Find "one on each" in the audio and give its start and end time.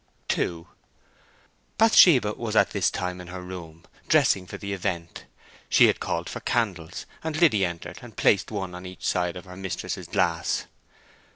8.49-9.05